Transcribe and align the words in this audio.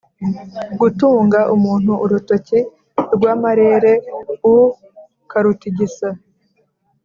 gutunga 0.79 1.39
umuntu 1.55 1.91
urutoki 2.03 2.59
rwa 3.15 3.33
marere 3.41 3.91
u 4.53 4.57
karutig 5.29 5.77
isa; 5.87 6.09